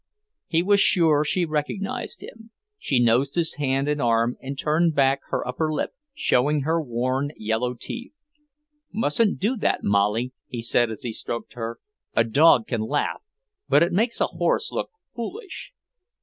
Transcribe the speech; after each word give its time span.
He 0.47 0.63
was 0.63 0.79
sure 0.81 1.23
she 1.23 1.45
recognized 1.45 2.23
him; 2.23 2.49
she 2.79 2.99
nosed 2.99 3.35
his 3.35 3.53
hand 3.57 3.87
and 3.87 4.01
arm 4.01 4.35
and 4.41 4.57
turned 4.57 4.95
back 4.95 5.19
her 5.29 5.47
upper 5.47 5.71
lip, 5.71 5.91
showing 6.15 6.61
her 6.61 6.81
worn, 6.81 7.31
yellow 7.37 7.75
teeth. 7.75 8.15
"Mustn't 8.91 9.37
do 9.37 9.55
that, 9.57 9.83
Molly," 9.83 10.33
he 10.47 10.63
said 10.63 10.89
as 10.89 11.03
he 11.03 11.13
stroked 11.13 11.53
her. 11.53 11.77
"A 12.15 12.23
dog 12.23 12.65
can 12.65 12.81
laugh, 12.81 13.29
but 13.69 13.83
it 13.83 13.93
makes 13.93 14.19
a 14.19 14.25
horse 14.25 14.71
look 14.71 14.89
foolish. 15.13 15.71